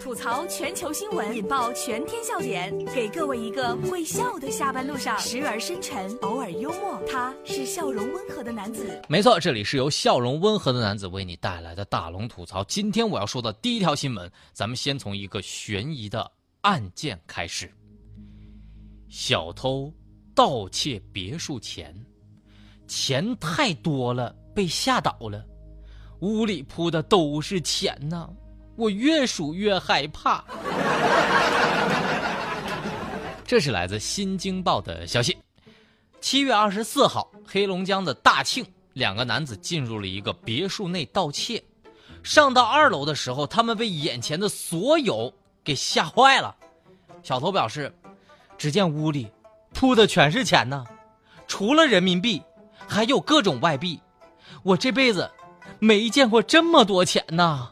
[0.00, 7.00] 吐槽全球新闻，引爆全天笑点，给各位一个会笑的下班路上，时而深沉，偶尔幽默。
[7.08, 9.00] 他是笑容温和的男子。
[9.08, 12.64] 没错，这里是由笑容温和的男子为你带来的大龙吐槽。
[12.64, 16.30] 今天我要说的第一条新闻，咱们先从一个悬疑的
[16.62, 17.72] 案件开始。
[19.08, 19.92] 小偷
[20.34, 21.94] 盗窃别墅钱，
[22.88, 25.44] 钱太多了，被吓倒了，
[26.20, 28.28] 屋里铺的都是钱呐。
[28.76, 30.44] 我越数越害怕。
[33.44, 35.36] 这是来自《新京报》的消息。
[36.20, 41.62] 七月二十四号，黑龙江的大庆，两个男子进入了一个别墅内盗窃。
[42.22, 46.54] 上到二楼的时候，他们被眼前的所有给吓坏了。
[47.22, 47.94] 小偷表示，
[48.58, 49.28] 只见屋里
[49.72, 50.84] 铺的全是钱呢，
[51.46, 52.42] 除了人民币，
[52.88, 54.00] 还有各种外币。
[54.64, 55.30] 我这辈子
[55.78, 57.70] 没见过这么多钱呢。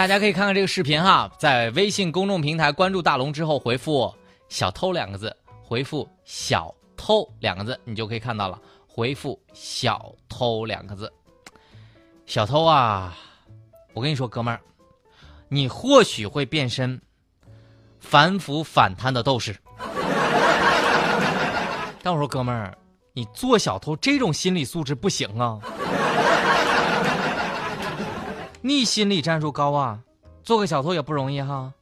[0.00, 4.10] 大家可以看看这个视频哈，在微信公众平台关注大龙之后，回复
[4.48, 8.58] “小偷”两个字，回复“小偷”两个字，你就可以看到了。
[8.86, 11.12] 回复“小偷”两个字，
[12.24, 13.14] 小偷啊！
[13.92, 14.58] 我跟你说，哥们儿，
[15.48, 16.98] 你或许会变身
[17.98, 19.54] 反腐反贪的斗士，
[22.02, 22.74] 但我说哥们儿，
[23.12, 25.60] 你做小偷这种心理素质不行啊。
[28.62, 29.98] 你心理战术高啊，
[30.42, 31.72] 做个小偷也不容易哈，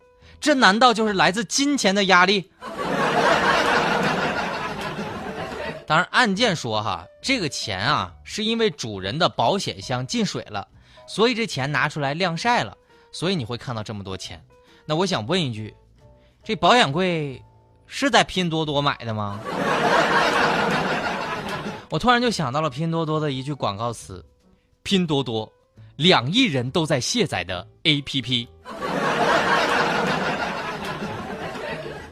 [0.41, 2.51] 这难道就是来自金钱的压力？
[5.87, 10.69] 当然，案件说哈，这个钱啊，是因为主人的保险箱进水了，
[11.07, 12.77] 所以这钱拿出来晾晒了，
[13.11, 14.41] 所以你会看到这么多钱。
[14.85, 15.75] 那我想问一句，
[16.45, 17.43] 这保险柜
[17.87, 19.41] 是在拼多多买的吗？
[21.91, 24.25] 我突然就想到了拼多多的一句广告词：
[24.83, 25.51] 拼多多。
[25.99, 28.47] 两亿人都在卸载的 APP，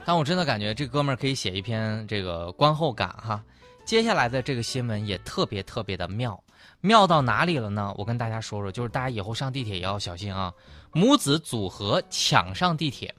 [0.05, 3.41] 但我真的感觉这哥们儿可以写一篇这个观后感哈。
[3.85, 6.43] 接下来的这个新闻也特别特别的妙，
[6.81, 7.95] 妙到哪里了呢？
[7.97, 10.53] 我跟大家说说，就是大家以后上地铁也要小心啊。
[10.91, 13.15] 母子组合抢上地铁，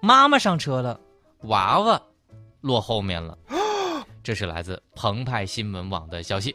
[0.00, 1.00] 妈妈上车了，
[1.40, 2.00] 娃娃
[2.60, 3.36] 落后面了。
[4.22, 6.54] 这是来自澎湃新闻网的消息。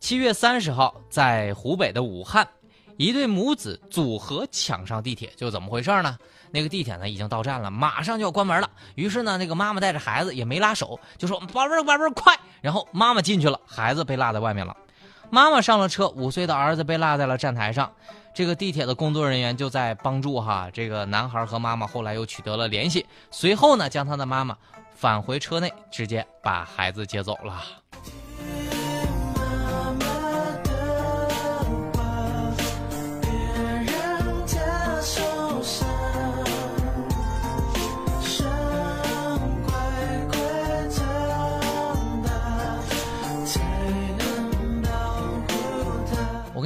[0.00, 2.48] 七月三十号，在湖北的武汉，
[2.96, 6.18] 一对母子组合抢上地铁，就怎么回事呢？
[6.50, 8.68] 那个地铁呢已经到站了，马上就要关门了。
[8.96, 14.76] 于是呢，那个妈妈带着孩子也没拉手，就说：“宝贝儿，宝贝儿，快！”然后妈妈进去了，孩子被落在外面了。
[15.28, 17.92] 妈妈上了车，五岁的儿子被落在了站台上。
[18.34, 23.06] 这个地铁的工作人员就在帮助哈这个男孩和妈妈，后来又取得了联系。
[23.30, 24.56] 随后呢，将他的妈妈
[24.92, 27.62] 返回车内，直接把孩子接走了。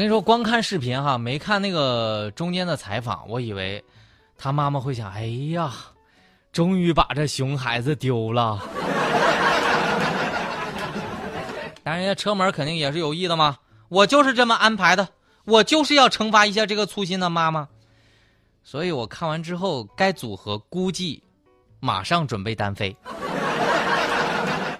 [0.04, 3.82] 跟你说，光看视频哈，没看那个中间的采访，我以为
[4.36, 5.72] 他妈妈会想：哎呀，
[6.52, 8.60] 终于把这熊孩子丢了。
[11.82, 13.56] 但人家车门肯定也是有意的嘛，
[13.88, 15.08] 我就是这么安排的，
[15.46, 17.66] 我就是要惩罚一下这个粗心的妈妈。
[18.62, 21.22] 所以我看完之后，该组合估计
[21.80, 22.94] 马上准备单飞。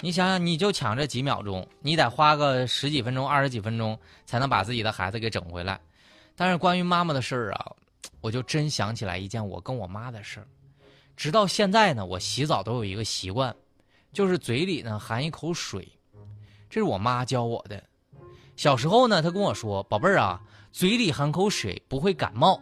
[0.05, 5.81] 你想想，你就抢这几秒钟，你得花个十几分钟、二十几分钟才能把自己的孩子给整回来。
[6.37, 7.73] 但是关于妈妈的事儿啊，
[8.21, 10.47] 我就真想起来一件我跟我妈的事儿。
[11.17, 13.57] 直到现在呢，我洗澡都有一个习惯，
[14.13, 15.89] 就是嘴里呢含一口水，
[16.69, 17.83] 这是我妈教我的。
[18.57, 20.39] 小时候呢，她跟我说：“宝贝儿啊，
[20.71, 22.61] 嘴里含口水不会感冒。”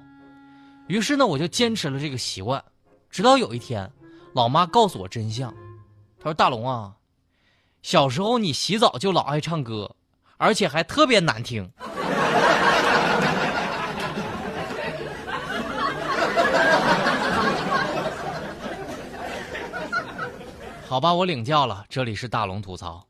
[0.87, 2.65] 于是呢，我就坚持了这个习惯。
[3.11, 3.91] 直到有一天，
[4.33, 5.53] 老妈告诉我真相，
[6.21, 6.95] 她说：“大龙啊。”
[7.83, 9.91] 小时候你洗澡就老爱唱歌，
[10.37, 11.69] 而且还特别难听。
[20.89, 21.85] 好吧，我领教了。
[21.89, 23.05] 这里是大龙吐槽。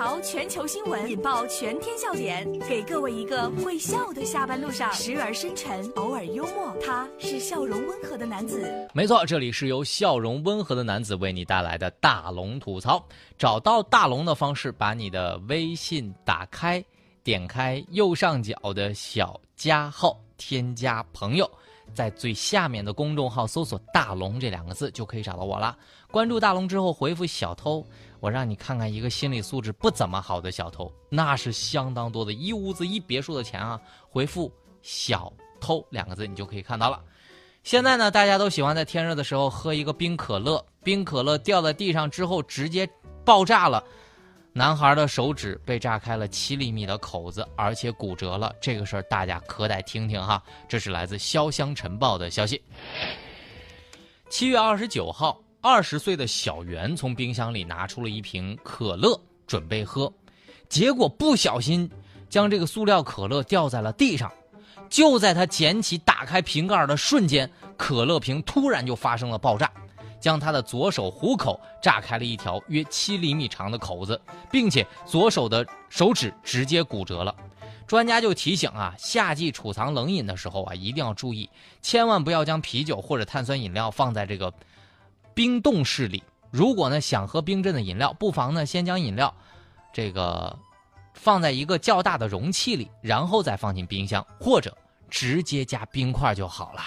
[0.00, 0.10] 吐槽。
[0.10, 6.74] 槽全球新闻，引爆全天笑点，给各位一个会笑的下班路上，时而深沉，偶尔幽默。
[6.82, 8.88] 他是笑容温和的男子。
[8.94, 13.04] 没错，这里是由笑容温和的男子为你带来的大龙吐槽。
[13.36, 16.82] 找到大龙的方式，把你的微信打开，
[17.22, 21.48] 点开右上角的小加号，添加朋友。
[21.92, 25.76] 在最下面的公众号搜索“大龙”这两个字，就可以找到我了。
[26.08, 27.84] 关注大龙之后，回复“小偷”，
[28.20, 33.80] 我让你看看一个心理素质不怎么好的小偷，那是相当多的一屋子一别墅的钱啊！
[34.08, 34.52] 回复
[34.82, 37.02] “小偷”两个字，你就可以看到了。
[37.62, 42.88] 现在呢，大家都喜欢在天热的时候喝一个冰可乐，冰可乐掉在地上之后直接
[43.24, 43.82] 爆炸了。
[44.52, 48.52] 男孩的手指被炸开了七厘米的口子，而且骨折了。
[48.60, 52.60] 这个事儿大家可得听听哈，这是来自《潇湘晨报》的消息。
[54.28, 60.10] 七月二十九号，二十岁的小袁从冰箱里拿出了一瓶可乐，准备喝，
[60.68, 61.88] 结果不小心
[62.30, 64.32] 将这个塑料可乐掉在了地上。
[64.88, 69.70] 就在他捡起、打开瓶盖的瞬间，可乐瓶突然就发生了爆炸。
[70.18, 74.20] 将他的左手虎口炸开了一条约七厘米长的口子，
[74.50, 77.34] 并且左手的手指直接骨折了。
[77.86, 81.48] 专家就提醒啊，夏季储藏冷饮的时候啊，一定要注意，
[81.80, 84.52] 千万不要将啤酒或者碳酸饮料放在这个
[85.40, 86.22] 冰冻室里。
[86.50, 89.34] 如果呢想喝冰镇的饮料，不妨呢先将饮料
[89.90, 90.54] 这个
[91.14, 94.76] 放在一个较大的容器里，然后再放进冰箱，或者
[95.08, 96.82] 直接加冰块就好了。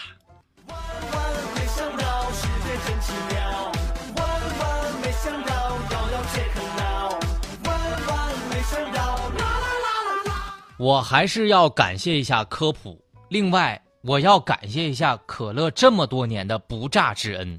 [10.77, 17.57] 我还是要感谢一下科普，另外我要感谢一下可乐这么多年的不炸之恩。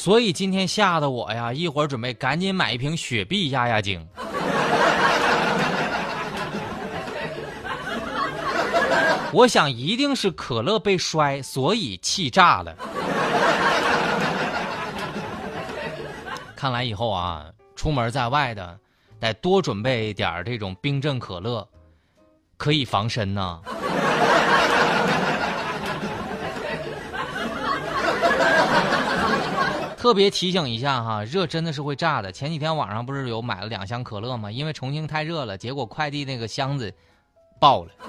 [0.00, 4.08] 所以今天吓得我呀，一会儿准备赶紧买一瓶雪碧压压惊。
[9.30, 12.74] 我想一定是可乐被摔，所以气炸了。
[16.56, 17.44] 看来以后啊，
[17.76, 18.78] 出门在外的。
[19.20, 21.68] 得多准备点这种冰镇可乐，
[22.56, 23.60] 可以防身呢。
[30.00, 32.32] 特别提醒一下哈，热真的是会炸的。
[32.32, 34.50] 前几天网上不是有买了两箱可乐吗？
[34.50, 36.90] 因为重庆太热了，结果快递那个箱子
[37.60, 37.92] 爆了。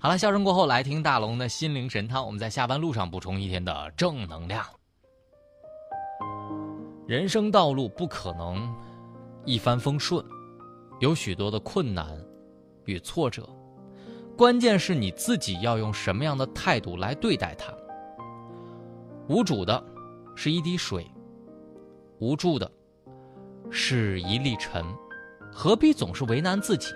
[0.00, 2.26] 好了，笑声过后，来听大龙的心灵神汤。
[2.26, 4.66] 我们在下班路上补充一天的正能量。
[7.06, 8.68] 人生道路不可能
[9.44, 10.26] 一帆风顺，
[10.98, 12.08] 有许多的困难
[12.86, 13.48] 与挫折，
[14.36, 17.72] 关键是你自己要用什么样的态度来对待它。
[19.26, 19.82] 无主的
[20.34, 21.10] 是一滴水，
[22.18, 22.70] 无助的
[23.70, 24.84] 是一粒尘，
[25.50, 26.92] 何必总是为难自己？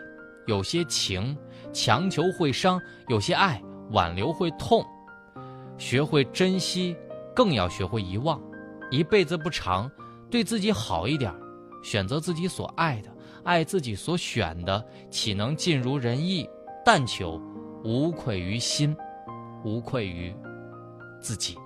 [0.47, 1.37] 有些情
[1.73, 4.85] 强求会伤，有些爱挽留会痛。
[5.79, 6.97] 学会珍惜，
[7.35, 8.41] 更要学会遗忘。
[8.91, 9.91] 一辈子不长，
[10.31, 11.33] 对自己好一点，
[11.83, 13.11] 选择自己所爱的，
[13.43, 16.49] 爱自己所选的，岂能尽如人意？
[16.85, 17.41] 但求
[17.85, 18.95] 无愧于心，
[19.65, 20.35] 无愧于
[21.21, 21.57] 自己。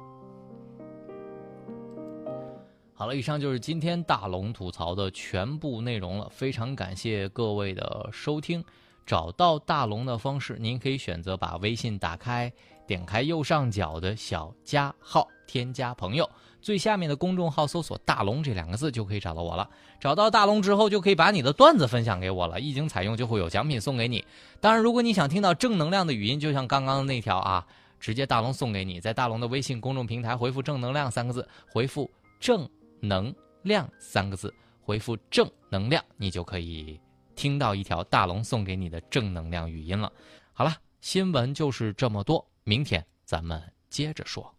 [3.03, 6.29] 好了，以上就是今天大龙吐槽的全部内容了。
[6.31, 8.65] 非常感谢各位的收听。
[9.05, 12.49] 找到大龙的方式，您可以选择把微信打开，
[12.87, 16.31] 点开右上角的小加号，添加朋友。
[16.61, 19.69] 最下面的公众号搜索“大龙”这两个字就可以找到我了。
[19.99, 22.61] 找到大龙之后，就可以把你的段子分享给我了。
[22.61, 24.25] 一经采用，就会有奖品送给你。
[24.61, 27.67] 当然，如果你想听到正能量的语音，就像刚刚那条啊，
[27.99, 29.01] 直接大龙送给你。
[29.01, 32.69] 在大龙的微信公众平台回复“正能量”三个字，回复“正
[33.03, 36.99] 能量”三个字，回复“正能量”，你就可以
[37.35, 40.11] 听到一条大龙送给你的正能量语音了。
[40.53, 44.55] 好了，新闻就是这么多，明天咱们接着说。